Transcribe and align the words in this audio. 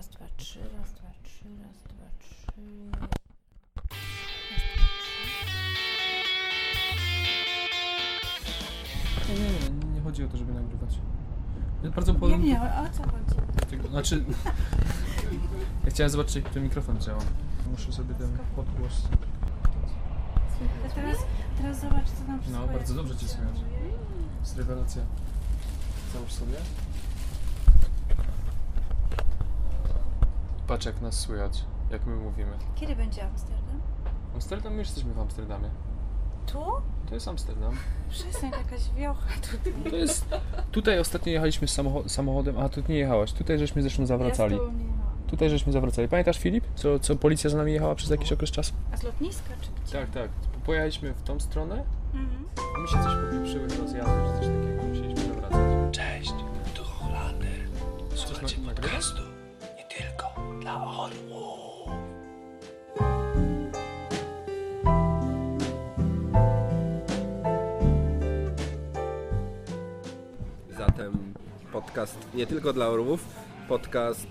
Raz, 0.00 0.08
dwa, 0.08 0.26
trzy, 0.36 0.58
raz, 0.78 0.92
dwa, 0.92 1.10
trzy, 1.22 1.44
raz, 1.62 1.76
dwa, 1.82 2.06
trzy. 2.18 2.52
Nie, 9.28 9.34
nie, 9.34 9.84
nie, 9.86 9.94
nie 9.94 10.00
chodzi 10.00 10.24
o 10.24 10.28
to, 10.28 10.36
żeby 10.36 10.54
nagrywać. 10.54 10.98
Ja 11.82 11.90
bardzo 11.90 12.12
Nie, 12.12 12.18
podobnie. 12.18 12.48
nie, 12.48 12.60
o 12.60 12.88
co 12.92 13.02
chodzi? 13.02 13.88
Znaczy. 13.90 14.24
ja 15.84 15.90
chciałem 15.90 16.10
zobaczyć, 16.10 16.36
jak 16.36 16.48
ten 16.48 16.62
mikrofon 16.62 17.00
działa. 17.00 17.22
Muszę 17.70 17.92
sobie 17.92 18.14
ten 18.14 18.38
podgłos. 18.56 19.02
A 20.86 20.88
teraz, 20.88 21.16
teraz 21.58 21.80
zobacz, 21.80 22.10
co 22.10 22.24
nam 22.28 22.40
No, 22.52 22.66
bardzo 22.66 22.94
dobrze 22.94 23.16
cię 23.16 23.28
słychać. 23.28 23.56
Jest 24.40 24.56
rewelacja. 24.56 25.02
Załóż 26.12 26.32
sobie. 26.32 26.56
Patrz, 30.70 30.86
jak 30.86 31.00
nas 31.00 31.18
słychać, 31.20 31.64
jak 31.90 32.06
my 32.06 32.16
mówimy. 32.16 32.52
Kiedy 32.76 32.96
będzie 32.96 33.24
Amsterdam? 33.24 33.80
Amsterdam, 34.34 34.72
my 34.72 34.78
już 34.78 34.88
jesteśmy 34.88 35.12
w 35.14 35.18
Amsterdamie. 35.18 35.70
Tu? 36.46 36.58
To 37.08 37.14
jest 37.14 37.28
Amsterdam. 37.28 37.72
Przestań, 38.10 38.50
jakaś 38.50 38.90
wiocha 38.96 39.28
tutaj. 39.52 39.90
To 39.90 39.96
jest. 39.96 40.24
Tutaj 40.72 40.98
ostatnio 40.98 41.32
jechaliśmy 41.32 41.66
samocho- 41.66 42.08
samochodem. 42.08 42.58
A 42.58 42.68
tu 42.68 42.82
nie 42.88 42.94
jechałaś. 42.98 43.32
Tutaj 43.32 43.58
żeśmy 43.58 43.82
zresztą 43.82 44.06
zawracali. 44.06 44.54
Ja 44.54 44.60
z 44.60 44.64
tobą 44.64 44.78
nie 44.78 44.84
jechałam. 44.84 45.10
Tutaj 45.26 45.50
żeśmy 45.50 45.72
zawracali. 45.72 46.08
Pamiętasz 46.08 46.38
Filip? 46.38 46.64
Co, 46.74 46.98
co 46.98 47.16
policja 47.16 47.50
za 47.50 47.56
nami 47.58 47.72
jechała 47.72 47.94
przez 47.94 48.10
jakiś 48.10 48.32
okres 48.32 48.50
czasu? 48.50 48.72
A 48.92 48.96
z 48.96 49.02
lotniska 49.02 49.50
czy 49.60 49.70
gdzie? 49.84 49.92
Tak, 49.92 50.10
tak. 50.10 50.30
Pojechaliśmy 50.66 51.12
w 51.14 51.22
tą 51.22 51.40
stronę. 51.40 51.84
Mhm. 52.14 52.44
Mi 52.82 52.88
się 52.88 52.94
coś 53.04 53.12
popieprzyły 53.26 53.68
rozjazdy, 53.68 54.12
czy 54.26 54.38
coś 54.38 54.46
takiego. 54.46 54.82
Musieliśmy 54.88 55.24
zawracać. 55.34 55.60
Cześć, 55.92 56.34
tu 56.74 56.84
Holander. 56.84 57.60
Słuchajcie 58.14 58.60
na- 58.60 58.68
podcastu 58.74 59.22
dla 60.70 60.86
orłów. 60.86 61.90
Zatem 70.78 71.12
podcast 71.72 72.18
nie 72.34 72.46
tylko 72.46 72.72
dla 72.72 72.88
orłów, 72.88 73.24
podcast 73.68 74.26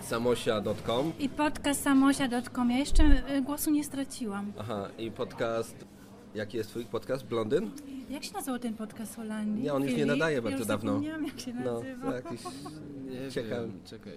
samosia.com 0.00 1.12
I 1.18 1.28
podcast 1.28 1.82
samosia.com. 1.82 2.70
Ja 2.70 2.78
jeszcze 2.78 3.02
y, 3.36 3.42
głosu 3.42 3.70
nie 3.70 3.84
straciłam. 3.84 4.52
Aha, 4.58 4.88
i 4.98 5.10
podcast, 5.10 5.84
jaki 6.34 6.56
jest 6.56 6.70
twój 6.70 6.84
podcast? 6.84 7.26
Blondyn? 7.26 7.70
Jak 8.10 8.24
się 8.24 8.32
nazywał 8.32 8.58
ten 8.58 8.74
podcast 8.74 9.16
Holandii? 9.16 9.64
Nie, 9.64 9.74
on 9.74 9.82
już 9.82 9.94
nie 9.96 10.06
nadaje 10.06 10.36
ja 10.36 10.42
bardzo 10.42 10.58
już 10.58 10.66
dawno. 10.66 10.90
zapomniałam, 10.92 11.26
jak 11.26 11.40
się 11.40 11.54
No, 11.54 11.72
nazywa. 11.72 12.06
to 12.06 12.14
jakiś... 12.14 12.40
Nie 13.24 13.30
Ciekawe. 13.30 13.60
wiem, 13.66 13.80
czekaj. 13.84 14.12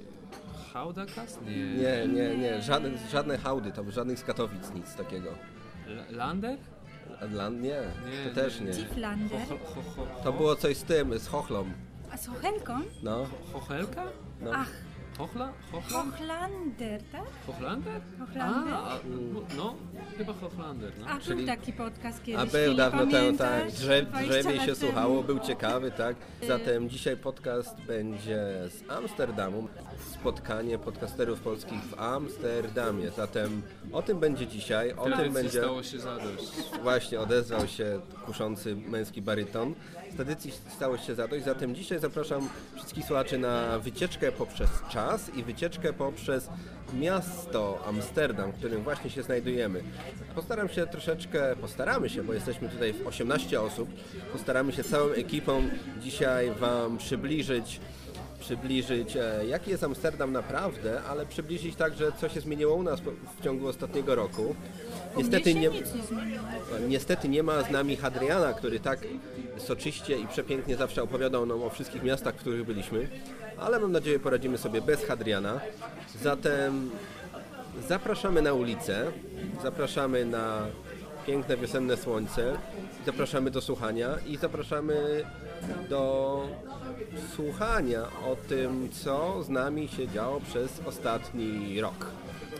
Haudacast? 0.73 1.41
Nie. 1.41 1.55
Nie, 1.55 2.07
nie, 2.07 2.37
nie, 2.37 2.61
żadne, 2.61 2.89
żadne 3.11 3.37
hałdy, 3.37 3.71
to 3.71 3.91
żadnych 3.91 4.19
z 4.19 4.23
Katowic, 4.23 4.73
nic 4.73 4.95
takiego. 4.95 5.29
L- 5.87 6.15
Landek? 6.17 6.59
Land? 7.31 7.61
Nie, 7.61 7.69
Nie, 7.69 8.29
to 8.29 8.35
też 8.35 8.59
nie. 8.59 8.71
Tiflander. 8.71 9.39
Ho, 9.39 9.57
ho, 9.57 9.81
ho, 9.81 10.05
ho, 10.05 10.23
To 10.23 10.33
było 10.33 10.55
coś 10.55 10.77
z 10.77 10.83
tym, 10.83 11.19
z 11.19 11.27
chochlą. 11.27 11.65
A 12.11 12.17
z 12.17 12.27
Hochelką? 12.27 12.79
No, 13.03 13.25
Hochelka? 13.53 14.03
no. 14.41 14.51
Ach, 14.53 14.69
Hochla? 15.21 15.53
Hochla? 15.71 16.03
Hochlander, 16.03 17.01
tak? 17.11 17.21
Hochlander? 17.47 18.01
Hochlander? 18.19 18.73
A, 18.73 18.93
a, 18.93 18.99
no, 19.57 19.75
chyba 20.17 20.33
Hochlander, 20.33 20.91
no. 20.99 21.05
A 21.07 21.19
Czyli- 21.19 21.37
był 21.37 21.45
taki 21.45 21.73
podcast 21.73 22.23
kiedyś. 22.23 22.41
A 22.41 22.45
był 22.45 22.73
dawno 22.73 23.07
temu, 23.07 23.37
tak. 23.37 23.71
Drzew, 23.71 24.09
20 24.09 24.29
drzewie 24.29 24.59
się 24.65 24.75
słuchało, 24.75 25.23
był 25.23 25.39
ciekawy, 25.39 25.91
tak. 25.91 26.15
Zatem 26.47 26.89
dzisiaj 26.89 27.17
podcast 27.17 27.81
będzie 27.81 28.39
z 28.69 28.91
Amsterdamu. 28.91 29.67
Spotkanie 30.13 30.77
podcasterów 30.77 31.39
polskich 31.39 31.83
w 31.83 31.99
Amsterdamie. 31.99 33.11
Zatem 33.11 33.61
o 33.91 34.01
tym 34.01 34.19
będzie 34.19 34.47
dzisiaj, 34.47 34.93
o 34.93 35.09
tym 35.17 35.33
będzie... 35.33 35.59
stało 35.59 35.83
się 35.83 35.99
zadość. 35.99 36.51
Właśnie 36.83 37.19
odezwał 37.19 37.67
się 37.67 37.99
kuszący 38.25 38.75
męski 38.75 39.21
baryton. 39.21 39.75
Z 40.11 40.15
tradycji 40.15 40.51
stało 40.75 40.97
się 40.97 41.15
zadość, 41.15 41.45
zatem 41.45 41.75
dzisiaj 41.75 41.99
zapraszam 41.99 42.49
wszystkich 42.75 43.05
słuchaczy 43.05 43.37
na 43.37 43.79
wycieczkę 43.79 44.31
poprzez 44.31 44.69
czas 44.89 45.10
i 45.35 45.43
wycieczkę 45.43 45.93
poprzez 45.93 46.49
miasto 46.93 47.83
Amsterdam, 47.87 48.51
w 48.51 48.55
którym 48.55 48.83
właśnie 48.83 49.09
się 49.09 49.23
znajdujemy. 49.23 49.83
Postaram 50.35 50.69
się 50.69 50.87
troszeczkę, 50.87 51.55
postaramy 51.55 52.09
się, 52.09 52.23
bo 52.23 52.33
jesteśmy 52.33 52.69
tutaj 52.69 52.93
w 52.93 53.07
18 53.07 53.61
osób, 53.61 53.89
postaramy 54.33 54.71
się 54.71 54.83
całą 54.83 55.09
ekipą 55.09 55.69
dzisiaj 56.01 56.51
Wam 56.51 56.97
przybliżyć 56.97 57.79
przybliżyć, 58.41 59.15
e, 59.15 59.45
jaki 59.47 59.71
jest 59.71 59.83
Amsterdam 59.83 60.31
naprawdę, 60.31 61.01
ale 61.03 61.25
przybliżyć 61.25 61.75
także, 61.75 62.11
co 62.21 62.29
się 62.29 62.41
zmieniło 62.41 62.75
u 62.75 62.83
nas 62.83 62.99
w 63.39 63.43
ciągu 63.43 63.67
ostatniego 63.67 64.15
roku. 64.15 64.55
Niestety 65.17 65.53
nie, 65.53 65.69
zmieniło. 65.69 66.43
Niestety 66.87 67.29
nie 67.29 67.43
ma 67.43 67.63
z 67.63 67.71
nami 67.71 67.95
Hadriana, 67.95 68.53
który 68.53 68.79
tak 68.79 68.99
soczyście 69.57 70.17
i 70.17 70.27
przepięknie 70.27 70.75
zawsze 70.75 71.03
opowiadał 71.03 71.45
nam 71.45 71.63
o 71.63 71.69
wszystkich 71.69 72.03
miastach, 72.03 72.35
w 72.35 72.37
których 72.37 72.65
byliśmy, 72.65 73.07
ale 73.57 73.79
mam 73.79 73.91
nadzieję 73.91 74.19
poradzimy 74.19 74.57
sobie 74.57 74.81
bez 74.81 75.05
Hadriana. 75.05 75.59
Zatem 76.21 76.91
zapraszamy 77.89 78.41
na 78.41 78.53
ulicę, 78.53 79.11
zapraszamy 79.63 80.25
na 80.25 80.67
piękne 81.27 81.57
wiosenne 81.57 81.97
słońce, 81.97 82.57
zapraszamy 83.05 83.51
do 83.51 83.61
słuchania 83.61 84.09
i 84.27 84.37
zapraszamy 84.37 85.23
do 85.89 86.47
słuchania 87.35 88.01
o 88.03 88.35
tym, 88.49 88.89
co 88.91 89.43
z 89.43 89.49
nami 89.49 89.87
się 89.87 90.07
działo 90.07 90.41
przez 90.41 90.79
ostatni 90.85 91.81
rok. 91.81 92.05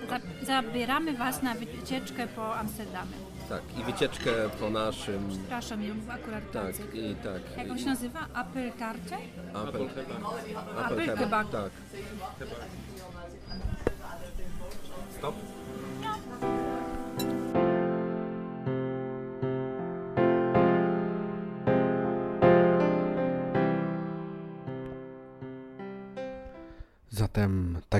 Za- 0.10 0.46
Zabieramy 0.46 1.18
Was 1.18 1.42
na 1.44 1.54
wycieczkę 1.54 2.28
po 2.28 2.56
Amsterdamie. 2.56 3.12
Tak, 3.50 3.62
i 3.80 3.84
wycieczkę 3.84 4.32
po 4.60 4.70
naszym 4.70 5.30
Przepraszam, 5.30 5.84
ją 5.84 5.94
akurat 6.10 6.52
Tak, 6.54 6.76
i 6.94 7.16
tak. 7.16 7.58
Jak 7.58 7.72
on 7.72 7.80
się 7.80 7.86
nazywa? 7.86 8.20
Apple 8.42 8.72
Tarcze? 8.80 9.16
Apple, 9.68 9.86
Apple 10.86 11.02
Apple 11.02 11.18
chyba. 11.18 11.44
Tak. 11.46 11.72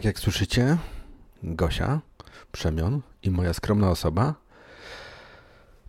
Tak 0.02 0.06
jak 0.06 0.20
słyszycie, 0.20 0.78
Gosia, 1.44 2.02
Przemion 2.52 3.02
i 3.24 3.32
moja 3.32 3.54
skromna 3.54 3.90
osoba. 3.90 4.36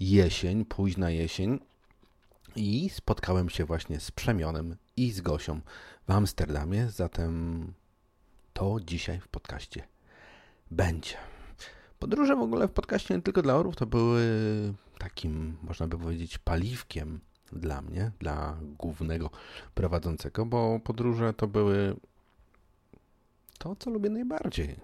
Jesień, 0.00 0.64
późna 0.64 1.10
jesień. 1.10 1.60
I 2.56 2.90
spotkałem 2.90 3.50
się 3.50 3.64
właśnie 3.64 4.00
z 4.00 4.10
Przemionem 4.10 4.76
i 4.96 5.10
z 5.10 5.20
Gosią 5.20 5.60
w 6.08 6.10
Amsterdamie, 6.10 6.90
zatem 6.90 7.72
to 8.52 8.80
dzisiaj 8.80 9.20
w 9.20 9.28
podcaście 9.28 9.82
będzie. 10.70 11.16
Podróże 11.98 12.36
w 12.36 12.42
ogóle 12.42 12.68
w 12.68 12.72
podcaście 12.72 13.14
nie 13.14 13.22
tylko 13.22 13.42
dla 13.42 13.56
orów 13.56 13.76
to 13.76 13.86
były 13.86 14.24
takim, 14.98 15.56
można 15.62 15.86
by 15.86 15.98
powiedzieć, 15.98 16.38
paliwkiem 16.38 17.20
dla 17.52 17.82
mnie, 17.82 18.10
dla 18.18 18.56
głównego 18.78 19.30
prowadzącego, 19.74 20.46
bo 20.46 20.80
podróże 20.84 21.34
to 21.34 21.46
były 21.46 21.96
to, 23.60 23.76
co 23.76 23.90
lubię 23.90 24.10
najbardziej. 24.10 24.76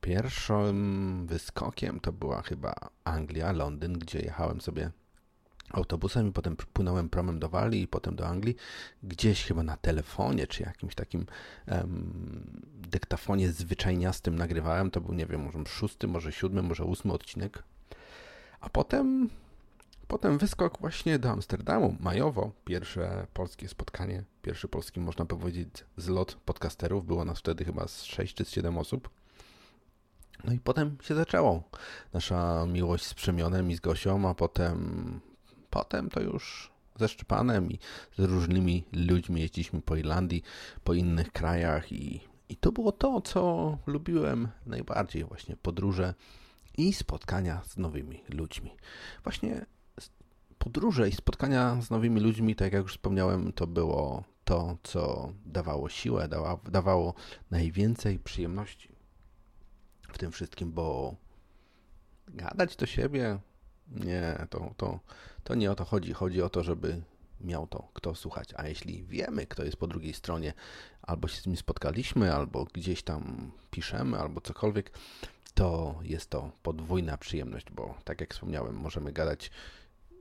Pierwszym 0.00 1.26
wyskokiem 1.26 2.00
to 2.00 2.12
była 2.12 2.42
chyba 2.42 2.74
Anglia, 3.04 3.52
Londyn, 3.52 3.92
gdzie 3.98 4.18
jechałem 4.18 4.60
sobie 4.60 4.90
autobusem 5.70 6.28
i 6.28 6.32
potem 6.32 6.56
płynąłem 6.56 7.08
promem 7.08 7.38
do 7.38 7.48
Walii 7.48 7.82
i 7.82 7.88
potem 7.88 8.16
do 8.16 8.26
Anglii. 8.26 8.56
Gdzieś 9.02 9.44
chyba 9.44 9.62
na 9.62 9.76
telefonie 9.76 10.46
czy 10.46 10.62
jakimś 10.62 10.94
takim 10.94 11.26
em, 11.66 12.60
dyktafonie 12.88 13.52
zwyczajniastym 13.52 14.36
nagrywałem. 14.38 14.90
To 14.90 15.00
był, 15.00 15.14
nie 15.14 15.26
wiem, 15.26 15.42
może 15.42 15.58
szósty, 15.66 16.06
może 16.06 16.32
siódmy, 16.32 16.62
może 16.62 16.84
ósmy 16.84 17.12
odcinek. 17.12 17.62
A 18.60 18.68
potem 18.68 19.30
Potem 20.08 20.38
wyskok 20.38 20.80
właśnie 20.80 21.18
do 21.18 21.30
Amsterdamu, 21.30 21.96
majowo, 22.00 22.52
pierwsze 22.64 23.26
polskie 23.34 23.68
spotkanie, 23.68 24.24
pierwszy 24.42 24.68
polski, 24.68 25.00
można 25.00 25.24
powiedzieć, 25.24 25.68
zlot 25.96 26.34
podcasterów. 26.34 27.06
Było 27.06 27.24
nas 27.24 27.38
wtedy 27.38 27.64
chyba 27.64 27.88
z 27.88 28.02
6 28.02 28.34
czy 28.34 28.44
z 28.44 28.50
7 28.50 28.78
osób. 28.78 29.10
No 30.44 30.52
i 30.52 30.58
potem 30.58 30.96
się 31.02 31.14
zaczęło. 31.14 31.62
Nasza 32.12 32.66
miłość 32.66 33.04
z 33.04 33.14
Przemionem 33.14 33.70
i 33.70 33.76
z 33.76 33.80
Gosią, 33.80 34.28
a 34.28 34.34
potem, 34.34 35.20
potem 35.70 36.10
to 36.10 36.20
już 36.20 36.72
ze 36.98 37.08
Szczepanem 37.08 37.70
i 37.70 37.78
z 38.18 38.22
różnymi 38.22 38.84
ludźmi 38.92 39.40
jeździliśmy 39.40 39.80
po 39.80 39.96
Irlandii, 39.96 40.42
po 40.84 40.94
innych 40.94 41.32
krajach 41.32 41.92
i, 41.92 42.20
i 42.48 42.56
to 42.56 42.72
było 42.72 42.92
to, 42.92 43.20
co 43.20 43.78
lubiłem 43.86 44.48
najbardziej, 44.66 45.24
właśnie 45.24 45.56
podróże 45.56 46.14
i 46.78 46.92
spotkania 46.92 47.62
z 47.64 47.76
nowymi 47.76 48.22
ludźmi. 48.28 48.76
Właśnie 49.24 49.66
podróże 50.58 51.08
i 51.08 51.12
spotkania 51.12 51.82
z 51.82 51.90
nowymi 51.90 52.20
ludźmi, 52.20 52.56
tak 52.56 52.72
jak 52.72 52.82
już 52.82 52.92
wspomniałem, 52.92 53.52
to 53.52 53.66
było 53.66 54.24
to, 54.44 54.76
co 54.82 55.32
dawało 55.46 55.88
siłę, 55.88 56.28
dawa, 56.28 56.58
dawało 56.70 57.14
najwięcej 57.50 58.18
przyjemności 58.18 58.88
w 60.08 60.18
tym 60.18 60.32
wszystkim, 60.32 60.72
bo 60.72 61.14
gadać 62.28 62.76
do 62.76 62.86
siebie, 62.86 63.38
nie, 63.88 64.46
to, 64.50 64.74
to, 64.76 65.00
to 65.44 65.54
nie 65.54 65.70
o 65.70 65.74
to 65.74 65.84
chodzi. 65.84 66.12
Chodzi 66.12 66.42
o 66.42 66.48
to, 66.48 66.62
żeby 66.62 67.02
miał 67.40 67.66
to 67.66 67.88
kto 67.94 68.14
słuchać. 68.14 68.48
A 68.56 68.68
jeśli 68.68 69.04
wiemy, 69.04 69.46
kto 69.46 69.64
jest 69.64 69.76
po 69.76 69.86
drugiej 69.86 70.12
stronie, 70.12 70.52
albo 71.02 71.28
się 71.28 71.40
z 71.40 71.46
nim 71.46 71.56
spotkaliśmy, 71.56 72.34
albo 72.34 72.64
gdzieś 72.72 73.02
tam 73.02 73.50
piszemy, 73.70 74.18
albo 74.18 74.40
cokolwiek, 74.40 74.92
to 75.54 75.94
jest 76.02 76.30
to 76.30 76.50
podwójna 76.62 77.18
przyjemność, 77.18 77.70
bo 77.70 77.94
tak 78.04 78.20
jak 78.20 78.34
wspomniałem, 78.34 78.76
możemy 78.76 79.12
gadać 79.12 79.50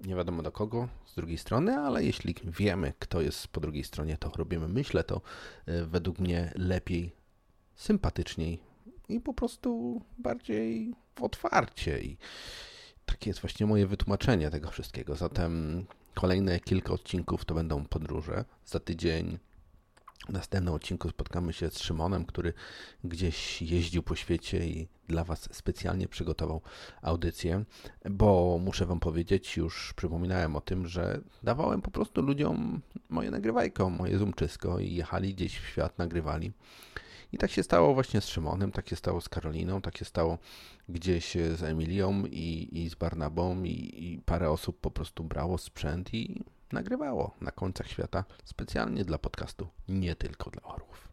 nie 0.01 0.15
wiadomo 0.15 0.43
do 0.43 0.51
kogo 0.51 0.87
z 1.05 1.15
drugiej 1.15 1.37
strony, 1.37 1.77
ale 1.77 2.03
jeśli 2.03 2.35
wiemy, 2.43 2.93
kto 2.99 3.21
jest 3.21 3.47
po 3.47 3.59
drugiej 3.59 3.83
stronie, 3.83 4.17
to 4.17 4.31
robimy, 4.35 4.67
myślę, 4.67 5.03
to 5.03 5.21
y, 5.67 5.85
według 5.85 6.19
mnie 6.19 6.51
lepiej, 6.55 7.11
sympatyczniej 7.75 8.59
i 9.09 9.19
po 9.19 9.33
prostu 9.33 10.01
bardziej 10.17 10.93
otwarcie. 11.21 12.01
I 12.01 12.17
takie 13.05 13.29
jest 13.29 13.41
właśnie 13.41 13.65
moje 13.65 13.87
wytłumaczenie 13.87 14.49
tego 14.49 14.71
wszystkiego. 14.71 15.15
Zatem 15.15 15.85
kolejne 16.13 16.59
kilka 16.59 16.93
odcinków 16.93 17.45
to 17.45 17.55
będą 17.55 17.85
podróże. 17.85 18.45
Za 18.65 18.79
tydzień 18.79 19.39
w 20.29 20.33
następnym 20.33 20.73
odcinku 20.73 21.09
spotkamy 21.09 21.53
się 21.53 21.69
z 21.69 21.79
Szymonem, 21.79 22.25
który 22.25 22.53
gdzieś 23.03 23.61
jeździł 23.61 24.03
po 24.03 24.15
świecie 24.15 24.67
i 24.67 24.87
dla 25.07 25.23
Was 25.23 25.49
specjalnie 25.51 26.07
przygotował 26.07 26.61
audycję, 27.01 27.63
bo 28.09 28.59
muszę 28.61 28.85
Wam 28.85 28.99
powiedzieć, 28.99 29.57
już 29.57 29.93
przypominałem 29.93 30.55
o 30.55 30.61
tym, 30.61 30.87
że 30.87 31.21
dawałem 31.43 31.81
po 31.81 31.91
prostu 31.91 32.21
ludziom 32.21 32.81
moje 33.09 33.31
nagrywajko, 33.31 33.89
moje 33.89 34.17
zoomczysko 34.17 34.79
i 34.79 34.95
jechali 34.95 35.33
gdzieś 35.33 35.59
w 35.59 35.67
świat, 35.67 35.97
nagrywali. 35.97 36.51
I 37.31 37.37
tak 37.37 37.51
się 37.51 37.63
stało 37.63 37.93
właśnie 37.93 38.21
z 38.21 38.27
Szymonem, 38.27 38.71
tak 38.71 38.89
się 38.89 38.95
stało 38.95 39.21
z 39.21 39.29
Karoliną, 39.29 39.81
tak 39.81 39.97
się 39.97 40.05
stało 40.05 40.37
gdzieś 40.89 41.33
z 41.55 41.63
Emilią 41.63 42.23
i, 42.25 42.69
i 42.71 42.89
z 42.89 42.95
Barnabą 42.95 43.63
i, 43.63 44.03
i 44.03 44.21
parę 44.25 44.49
osób 44.49 44.79
po 44.79 44.91
prostu 44.91 45.23
brało 45.23 45.57
sprzęt 45.57 46.13
i 46.13 46.43
nagrywało 46.75 47.35
na 47.41 47.51
końcach 47.51 47.87
świata 47.87 48.23
specjalnie 48.45 49.05
dla 49.05 49.17
podcastu, 49.17 49.67
nie 49.89 50.15
tylko 50.15 50.49
dla 50.49 50.63
orłów. 50.63 51.07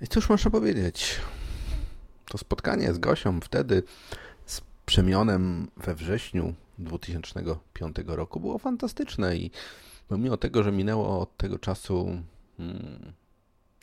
I 0.00 0.06
cóż 0.06 0.28
można 0.28 0.50
powiedzieć? 0.50 1.20
To 2.24 2.38
spotkanie 2.38 2.94
z 2.94 2.98
Gosią 2.98 3.40
wtedy 3.40 3.82
z 4.46 4.60
Przemionem 4.86 5.70
we 5.76 5.94
wrześniu 5.94 6.54
2005 6.78 7.96
roku 8.06 8.40
było 8.40 8.58
fantastyczne 8.58 9.36
i 9.36 9.50
pomimo 10.08 10.36
tego, 10.36 10.62
że 10.62 10.72
minęło 10.72 11.20
od 11.20 11.36
tego 11.36 11.58
czasu 11.58 12.22
hmm, 12.56 13.12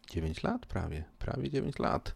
9 0.10 0.44
lat 0.44 0.66
prawie, 0.66 1.04
prawie 1.20 1.50
9 1.50 1.80
lat. 1.80 2.14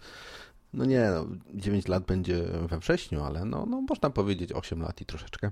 No 0.73 0.85
nie, 0.85 1.01
no, 1.01 1.25
9 1.53 1.87
lat 1.87 2.05
będzie 2.05 2.43
we 2.43 2.79
wrześniu, 2.79 3.23
ale 3.23 3.45
no, 3.45 3.65
no 3.65 3.81
można 3.81 4.09
powiedzieć 4.09 4.53
8 4.53 4.81
lat 4.81 5.01
i 5.01 5.05
troszeczkę. 5.05 5.51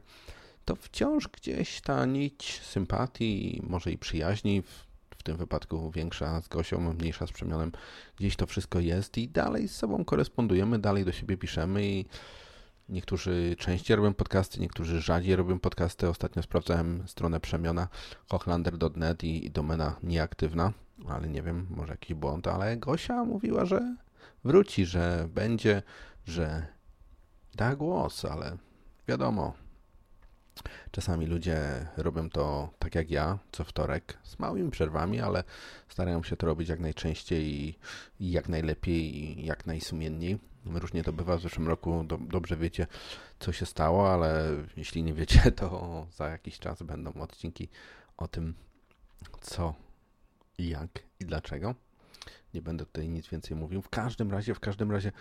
To 0.67 0.75
wciąż 0.75 1.27
gdzieś 1.27 1.81
ta 1.81 2.05
nić 2.05 2.61
sympatii, 2.61 3.61
może 3.67 3.91
i 3.91 3.97
przyjaźni, 3.97 4.61
w, 5.09 5.23
tym 5.23 5.37
wypadku 5.37 5.91
większa 5.91 6.41
z 6.41 6.47
Gosią, 6.47 6.93
mniejsza 6.93 7.27
z 7.27 7.31
Przemionem, 7.31 7.71
gdzieś 8.17 8.35
to 8.35 8.45
wszystko 8.45 8.79
jest 8.79 9.17
i 9.17 9.29
dalej 9.29 9.67
z 9.67 9.75
sobą 9.75 10.05
korespondujemy, 10.05 10.79
dalej 10.79 11.05
do 11.05 11.11
siebie 11.11 11.37
piszemy 11.37 11.85
i 11.85 12.05
Niektórzy 12.89 13.55
częściej 13.59 13.97
robią 13.97 14.13
podcasty, 14.13 14.59
niektórzy 14.59 15.01
rzadziej 15.01 15.35
robią 15.35 15.59
podcasty. 15.59 16.09
Ostatnio 16.09 16.43
sprawdzałem 16.43 17.07
stronę 17.07 17.39
przemiona 17.39 17.87
hochlander.net 18.29 19.23
i 19.23 19.51
domena 19.51 19.95
nieaktywna, 20.03 20.73
ale 21.07 21.29
nie 21.29 21.41
wiem, 21.41 21.67
może 21.69 21.93
jakiś 21.93 22.13
błąd, 22.13 22.47
ale 22.47 22.77
Gosia 22.77 23.23
mówiła, 23.23 23.65
że 23.65 23.95
wróci, 24.43 24.85
że 24.85 25.27
będzie, 25.33 25.83
że 26.25 26.67
da 27.55 27.75
głos, 27.75 28.25
ale 28.25 28.57
wiadomo, 29.07 29.53
Czasami 30.91 31.25
ludzie 31.25 31.87
robią 31.97 32.29
to 32.29 32.69
tak 32.79 32.95
jak 32.95 33.11
ja, 33.11 33.37
co 33.51 33.63
wtorek, 33.63 34.17
z 34.23 34.39
małymi 34.39 34.71
przerwami, 34.71 35.21
ale 35.21 35.43
starają 35.89 36.23
się 36.23 36.37
to 36.37 36.47
robić 36.47 36.69
jak 36.69 36.79
najczęściej 36.79 37.43
i, 37.45 37.75
jak 38.19 38.49
najlepiej 38.49 39.17
i 39.17 39.45
jak 39.45 39.65
najsumienniej. 39.65 40.37
Różnie 40.65 41.03
to 41.03 41.13
bywa 41.13 41.37
w 41.37 41.41
zeszłym 41.41 41.67
roku, 41.67 42.03
do, 42.03 42.17
dobrze 42.17 42.57
wiecie, 42.57 42.87
co 43.39 43.51
się 43.51 43.65
stało, 43.65 44.13
ale 44.13 44.45
jeśli 44.77 45.03
nie 45.03 45.13
wiecie, 45.13 45.51
to 45.59 46.07
za 46.15 46.27
jakiś 46.29 46.59
czas 46.59 46.83
będą 46.83 47.13
odcinki 47.13 47.69
o 48.17 48.27
tym, 48.27 48.53
co, 49.41 49.73
jak 50.57 50.89
i 51.19 51.25
dlaczego. 51.25 51.75
Nie 52.53 52.61
będę 52.61 52.85
tutaj 52.85 53.09
nic 53.09 53.27
więcej 53.27 53.57
mówił. 53.57 53.81
W 53.81 53.89
każdym 53.89 54.31
razie, 54.31 54.53
w 54.53 54.59
każdym 54.59 54.91
razie 54.91 55.11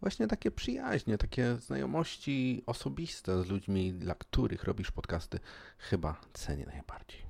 właśnie 0.00 0.26
takie 0.26 0.50
przyjaźnie, 0.50 1.18
takie 1.18 1.56
znajomości 1.56 2.62
osobiste 2.66 3.42
z 3.42 3.48
ludźmi, 3.48 3.92
dla 3.92 4.14
których 4.14 4.64
robisz 4.64 4.90
podcasty, 4.90 5.40
chyba 5.78 6.20
cenię 6.32 6.66
najbardziej. 6.66 7.26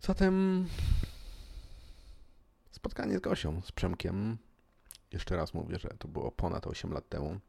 Zatem 0.00 0.66
spotkanie 2.70 3.18
z 3.18 3.20
Gosią, 3.20 3.60
z 3.62 3.72
Przemkiem. 3.72 4.38
Jeszcze 5.12 5.36
raz 5.36 5.54
mówię, 5.54 5.78
że 5.78 5.88
to 5.98 6.08
było 6.08 6.32
ponad 6.32 6.66
8 6.66 6.92
lat 6.92 7.08
temu. 7.08 7.40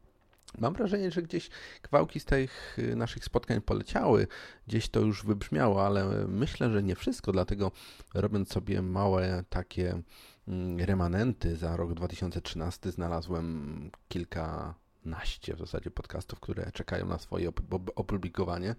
Mam 0.58 0.74
wrażenie, 0.74 1.10
że 1.10 1.22
gdzieś 1.22 1.50
kawałki 1.82 2.20
z 2.20 2.24
tych 2.24 2.78
y, 2.78 2.96
naszych 2.96 3.24
spotkań 3.24 3.60
poleciały, 3.60 4.26
gdzieś 4.66 4.88
to 4.88 5.00
już 5.00 5.24
wybrzmiało, 5.24 5.86
ale 5.86 6.26
myślę, 6.28 6.70
że 6.70 6.82
nie 6.82 6.94
wszystko, 6.94 7.32
dlatego 7.32 7.72
robiąc 8.14 8.52
sobie 8.52 8.82
małe 8.82 9.44
takie 9.50 10.02
mm, 10.48 10.80
remanenty 10.80 11.56
za 11.56 11.76
rok 11.76 11.94
2013 11.94 12.90
znalazłem 12.90 13.90
kilkanaście 14.08 15.54
w 15.54 15.58
zasadzie 15.58 15.90
podcastów, 15.90 16.40
które 16.40 16.72
czekają 16.72 17.06
na 17.06 17.18
swoje 17.18 17.48
opublikowanie. 17.96 18.74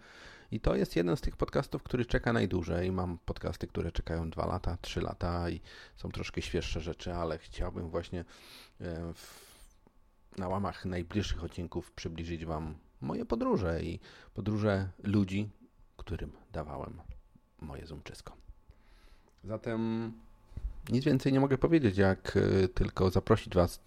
I 0.52 0.60
to 0.60 0.76
jest 0.76 0.96
jeden 0.96 1.18
z 1.18 1.22
tych 1.22 1.36
podcastów, 1.38 1.84
który 1.84 2.06
czeka 2.06 2.34
najdłużej. 2.34 2.92
Mam 2.92 3.18
podcasty, 3.26 3.68
które 3.68 3.92
czekają 3.92 4.30
dwa 4.30 4.46
lata, 4.46 4.78
trzy 4.82 5.02
lata 5.02 5.50
i 5.50 5.62
są 5.96 6.12
troszkę 6.12 6.42
świeższe 6.42 6.82
rzeczy, 6.82 7.14
ale 7.14 7.38
chciałbym 7.38 7.90
właśnie 7.90 8.20
e, 8.20 9.14
w 9.14 9.51
na 10.38 10.48
łamach 10.48 10.86
najbliższych 10.86 11.44
odcinków 11.44 11.92
przybliżyć 11.92 12.46
Wam 12.46 12.76
moje 13.02 13.26
podróże 13.26 13.84
i 13.84 14.00
podróże 14.34 14.90
ludzi, 15.04 15.50
którym 15.98 16.32
dawałem 16.52 17.02
moje 17.62 17.86
zoomczysko. 17.86 18.34
Zatem 19.44 20.12
nic 20.90 21.06
więcej 21.06 21.34
nie 21.34 21.40
mogę 21.40 21.58
powiedzieć, 21.58 21.98
jak 21.98 22.38
e, 22.38 22.68
tylko 22.68 23.10
zaprosić 23.10 23.56
Was 23.56 23.80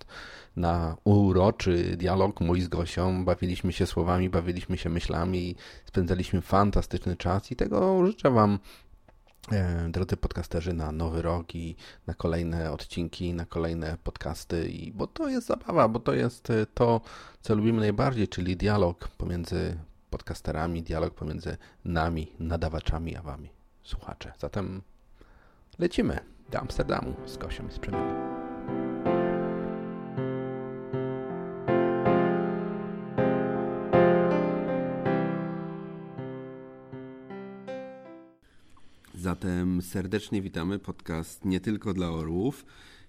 na 0.56 0.96
uroczy 1.04 1.96
dialog 1.96 2.40
mój 2.40 2.60
z 2.60 2.68
Gosią. 2.68 3.24
Bawiliśmy 3.24 3.72
się 3.72 3.86
słowami, 3.86 4.30
bawiliśmy 4.30 4.78
się 4.78 4.90
myślami 4.90 5.56
spędzaliśmy 5.86 6.40
fantastyczny 6.40 7.16
czas 7.16 7.52
i 7.52 7.56
tego 7.56 8.06
życzę 8.06 8.30
Wam 8.30 8.58
drodzy 9.88 10.16
podcasterzy, 10.16 10.72
na 10.72 10.92
nowy 10.92 11.22
rok 11.22 11.54
i 11.54 11.76
na 12.06 12.14
kolejne 12.14 12.72
odcinki, 12.72 13.34
na 13.34 13.46
kolejne 13.46 13.96
podcasty, 14.04 14.68
i, 14.68 14.92
bo 14.92 15.06
to 15.06 15.28
jest 15.28 15.46
zabawa, 15.46 15.88
bo 15.88 16.00
to 16.00 16.12
jest 16.14 16.50
e, 16.50 16.66
to, 16.66 17.00
co 17.42 17.54
lubimy 17.54 17.80
najbardziej, 17.80 18.28
czyli 18.28 18.56
dialog 18.56 19.08
pomiędzy 19.08 19.76
podcasterami, 20.10 20.82
dialog 20.82 21.14
pomiędzy 21.14 21.56
nami, 21.84 22.32
nadawaczami, 22.38 23.16
a 23.16 23.22
wami, 23.22 23.50
słuchacze. 23.82 24.32
Zatem 24.38 24.82
lecimy 25.78 26.18
do 26.50 26.60
Amsterdamu 26.60 27.14
z 27.26 27.38
Kosią 27.38 27.68
i 27.68 27.72
z 27.72 27.78
Przemianem. 27.78 28.33
Zatem 39.34 39.82
serdecznie 39.82 40.42
witamy 40.42 40.78
podcast 40.78 41.44
nie 41.44 41.60
tylko 41.60 41.94
dla 41.94 42.10
orłów. 42.10 42.64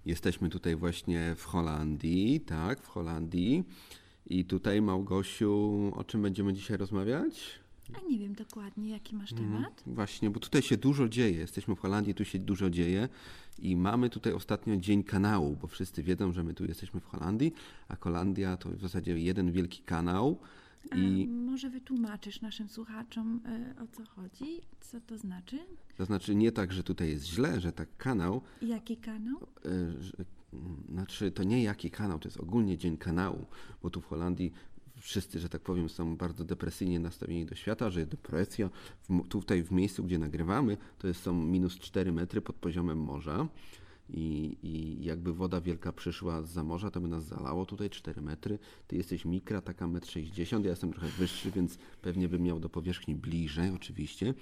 Jesteśmy 0.05 0.49
tutaj 0.49 0.75
właśnie 0.75 1.35
w 1.37 1.43
Holandii, 1.45 2.39
tak, 2.39 2.81
w 2.81 2.87
Holandii. 2.87 3.63
I 4.27 4.45
tutaj, 4.45 4.81
Małgosiu, 4.81 5.91
o 5.95 6.03
czym 6.03 6.21
będziemy 6.21 6.53
dzisiaj 6.53 6.77
rozmawiać? 6.77 7.59
A 7.93 8.09
nie 8.11 8.19
wiem 8.19 8.33
dokładnie, 8.33 8.89
jaki 8.89 9.15
masz 9.15 9.31
Mhm. 9.31 9.51
temat. 9.51 9.83
Właśnie, 9.87 10.29
bo 10.29 10.39
tutaj 10.39 10.61
się 10.61 10.77
dużo 10.77 11.09
dzieje. 11.09 11.37
Jesteśmy 11.37 11.75
w 11.75 11.79
Holandii, 11.79 12.13
tu 12.13 12.25
się 12.25 12.39
dużo 12.39 12.69
dzieje 12.69 13.09
i 13.59 13.75
mamy 13.75 14.09
tutaj 14.09 14.33
ostatnio 14.33 14.77
Dzień 14.77 15.03
Kanału, 15.03 15.57
bo 15.61 15.67
wszyscy 15.67 16.03
wiedzą, 16.03 16.31
że 16.31 16.43
my 16.43 16.53
tu 16.53 16.65
jesteśmy 16.65 16.99
w 16.99 17.05
Holandii, 17.05 17.53
a 17.87 17.95
Holandia 17.95 18.57
to 18.57 18.69
w 18.69 18.81
zasadzie 18.81 19.19
jeden 19.19 19.51
wielki 19.51 19.81
kanał. 19.81 20.39
I 20.95 21.27
może 21.27 21.69
wytłumaczysz 21.69 22.41
naszym 22.41 22.69
słuchaczom, 22.69 23.41
y, 23.77 23.83
o 23.83 23.87
co 23.87 24.05
chodzi, 24.05 24.61
co 24.81 25.01
to 25.01 25.17
znaczy? 25.17 25.59
to 25.97 26.05
znaczy 26.05 26.35
nie 26.35 26.51
tak, 26.51 26.73
że 26.73 26.83
tutaj 26.83 27.09
jest 27.09 27.25
źle, 27.25 27.61
że 27.61 27.71
tak 27.71 27.89
kanał, 27.97 28.41
Jaki 28.61 28.97
kanał? 28.97 29.37
e, 29.65 29.69
znaczy 30.89 31.31
to 31.31 31.43
nie 31.43 31.63
jaki 31.63 31.91
kanał, 31.91 32.19
to 32.19 32.27
jest 32.27 32.39
ogólnie 32.39 32.77
Dzień 32.77 32.97
Kanału, 32.97 33.45
bo 33.83 33.89
tu 33.89 34.01
w 34.01 34.05
Holandii 34.05 34.51
wszyscy, 34.97 35.39
że 35.39 35.49
tak 35.49 35.61
powiem, 35.61 35.89
są 35.89 36.17
bardzo 36.17 36.43
depresyjnie 36.43 36.99
nastawieni 36.99 37.45
do 37.45 37.55
świata, 37.55 37.89
że 37.89 38.05
depresja. 38.05 38.69
W, 39.09 39.27
tutaj 39.27 39.63
w 39.63 39.71
miejscu, 39.71 40.03
gdzie 40.03 40.19
nagrywamy, 40.19 40.77
to 40.99 41.07
jest, 41.07 41.21
są 41.21 41.33
minus 41.33 41.79
4 41.79 42.11
metry 42.11 42.41
pod 42.41 42.55
poziomem 42.55 42.99
morza. 42.99 43.47
I, 44.09 44.57
I 44.63 45.03
jakby 45.03 45.33
woda 45.33 45.61
wielka 45.61 45.91
przyszła 45.91 46.41
z 46.41 46.57
morza, 46.57 46.91
to 46.91 47.01
by 47.01 47.07
nas 47.07 47.23
zalało 47.23 47.65
tutaj 47.65 47.89
4 47.89 48.21
metry. 48.21 48.59
Ty 48.87 48.95
jesteś 48.95 49.25
mikra, 49.25 49.61
taka 49.61 49.85
1,60 49.85 50.55
m, 50.55 50.63
ja 50.63 50.69
jestem 50.69 50.91
trochę 50.93 51.07
wyższy, 51.07 51.51
więc 51.51 51.77
pewnie 52.01 52.29
bym 52.29 52.43
miał 52.43 52.59
do 52.59 52.69
powierzchni 52.69 53.15
bliżej 53.15 53.71
oczywiście. 53.71 54.33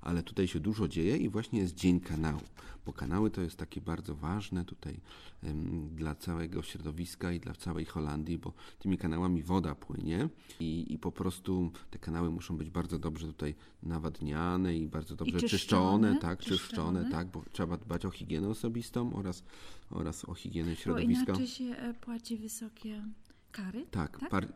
Ale 0.00 0.22
tutaj 0.22 0.48
się 0.48 0.60
dużo 0.60 0.88
dzieje 0.88 1.16
i 1.16 1.28
właśnie 1.28 1.60
jest 1.60 1.74
Dzień 1.74 2.00
Kanału, 2.00 2.40
bo 2.86 2.92
kanały 2.92 3.30
to 3.30 3.40
jest 3.40 3.56
takie 3.56 3.80
bardzo 3.80 4.14
ważne 4.14 4.64
tutaj 4.64 5.00
em, 5.42 5.88
dla 5.94 6.14
całego 6.14 6.62
środowiska 6.62 7.32
i 7.32 7.40
dla 7.40 7.54
całej 7.54 7.84
Holandii, 7.84 8.38
bo 8.38 8.52
tymi 8.78 8.98
kanałami 8.98 9.42
woda 9.42 9.74
płynie 9.74 10.28
i, 10.60 10.86
i 10.88 10.98
po 10.98 11.12
prostu 11.12 11.70
te 11.90 11.98
kanały 11.98 12.30
muszą 12.30 12.56
być 12.56 12.70
bardzo 12.70 12.98
dobrze 12.98 13.26
tutaj 13.26 13.54
nawadniane 13.82 14.76
i 14.76 14.88
bardzo 14.88 15.16
dobrze 15.16 15.40
czyszczone, 15.40 15.48
czyszczone, 15.48 16.16
tak, 16.20 16.38
czyszczone. 16.38 16.58
czyszczone, 16.58 17.10
tak, 17.10 17.30
bo 17.30 17.42
trzeba 17.52 17.76
dbać 17.76 18.06
o 18.06 18.10
higienę 18.10 18.48
osobistą 18.48 19.11
oraz, 19.12 19.44
oraz 19.90 20.24
o 20.24 20.34
higienę 20.34 20.70
Bo 20.70 20.76
środowiska. 20.76 21.24
inaczej 21.24 21.46
się 21.46 21.64
e, 21.64 21.94
płaci 21.94 22.36
wysokie 22.36 23.02
kary. 23.52 23.86
Tak, 23.90 24.18
tak? 24.20 24.30
Par, 24.30 24.48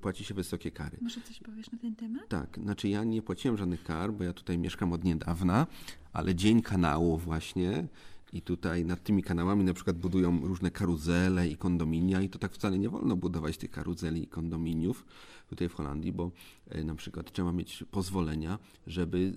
płaci 0.00 0.24
się 0.24 0.34
wysokie 0.34 0.70
kary. 0.70 0.98
Może 1.00 1.20
coś 1.20 1.38
powiesz 1.38 1.70
na 1.72 1.78
ten 1.78 1.96
temat? 1.96 2.28
Tak, 2.28 2.58
znaczy 2.62 2.88
ja 2.88 3.04
nie 3.04 3.22
płaciłem 3.22 3.58
żadnych 3.58 3.84
kar, 3.84 4.12
bo 4.12 4.24
ja 4.24 4.32
tutaj 4.32 4.58
mieszkam 4.58 4.92
od 4.92 5.04
niedawna, 5.04 5.66
ale 6.12 6.34
dzień 6.34 6.62
kanału 6.62 7.18
właśnie 7.18 7.88
i 8.32 8.42
tutaj 8.42 8.84
nad 8.84 9.02
tymi 9.02 9.22
kanałami 9.22 9.64
na 9.64 9.74
przykład 9.74 9.98
budują 9.98 10.40
różne 10.46 10.70
karuzele 10.70 11.48
i 11.48 11.56
kondominia 11.56 12.22
i 12.22 12.28
to 12.28 12.38
tak 12.38 12.52
wcale 12.52 12.78
nie 12.78 12.88
wolno 12.88 13.16
budować 13.16 13.56
tych 13.56 13.70
karuzeli 13.70 14.22
i 14.22 14.26
kondominiów 14.26 15.04
tutaj 15.48 15.68
w 15.68 15.74
Holandii, 15.74 16.12
bo 16.12 16.30
e, 16.68 16.84
na 16.84 16.94
przykład 16.94 17.32
trzeba 17.32 17.52
mieć 17.52 17.84
pozwolenia, 17.90 18.58
żeby 18.86 19.32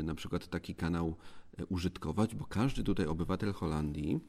e, 0.00 0.02
na 0.02 0.14
przykład 0.14 0.48
taki 0.48 0.74
kanał 0.74 1.16
użytkować, 1.66 2.34
bo 2.34 2.44
każdy 2.44 2.84
tutaj 2.84 3.06
obywatel 3.06 3.52
Holandii 3.52 4.20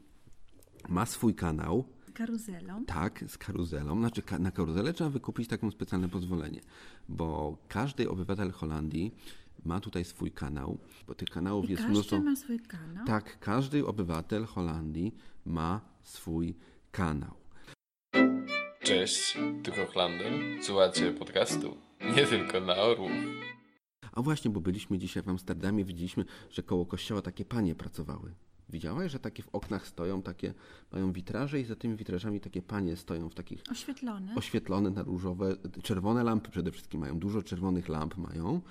ma 0.90 1.06
swój 1.06 1.36
kanał, 1.36 1.84
Karuzelą. 2.14 2.86
tak, 2.86 3.24
z 3.28 3.38
karuzelą. 3.38 4.00
Znaczy, 4.00 4.22
na 4.40 4.52
karuzelę 4.52 4.94
trzeba 4.94 5.10
wykupić 5.10 5.48
taką 5.48 5.72
specjalne 5.72 6.10
pozwolenie, 6.10 6.62
bo 7.10 7.58
każdy 7.68 8.10
obywatel 8.10 8.52
Holandii 8.52 9.16
ma 9.66 9.80
tutaj 9.80 10.06
swój 10.06 10.32
kanał, 10.32 10.78
bo 11.08 11.16
tych 11.16 11.30
kanałów 11.30 11.66
I 11.66 11.70
jest 11.72 11.82
każdy 11.82 11.94
mnóstwo. 11.94 12.20
ma 12.22 12.36
swój 12.36 12.60
kanał. 12.60 13.06
Tak, 13.06 13.40
każdy 13.40 13.86
obywatel 13.88 14.46
Holandii 14.46 15.16
ma 15.46 15.82
swój 16.04 16.56
kanał. 16.92 17.34
Cześć, 18.84 19.38
tu 19.64 19.72
Hochlander. 19.72 20.34
Słuchacie 20.62 21.12
podcastu 21.12 21.78
nie 22.16 22.26
tylko 22.28 22.60
na 22.60 22.76
orłów. 22.76 23.12
A 24.20 24.22
właśnie, 24.22 24.52
bo 24.52 24.62
byliśmy 24.62 24.98
dzisiaj 24.98 25.24
w 25.24 25.30
Amsterdamie, 25.30 25.86
widzieliśmy, 25.86 26.26
że 26.52 26.64
koło 26.64 26.86
kościoła 26.86 27.22
takie 27.22 27.46
panie 27.46 27.76
pracowały. 27.76 28.32
Widziałaś, 28.70 29.12
że 29.12 29.20
takie 29.20 29.44
w 29.44 29.50
oknach 29.56 29.88
stoją, 29.88 30.22
takie 30.22 30.54
mają 30.92 31.12
witraże 31.14 31.60
i 31.60 31.66
za 31.66 31.76
tymi 31.76 31.96
witrażami 31.96 32.40
takie 32.40 32.62
panie 32.62 32.96
stoją 32.96 33.30
w 33.30 33.36
takich 33.36 33.64
Oświetlone. 33.72 34.36
oświetlone 34.36 34.90
na 34.90 35.04
różowe, 35.04 35.56
czerwone 35.84 36.24
lampy 36.24 36.52
przede 36.52 36.72
wszystkim 36.72 37.02
mają, 37.02 37.20
dużo 37.20 37.42
czerwonych 37.44 37.90
lamp 37.90 38.18
mają 38.18 38.62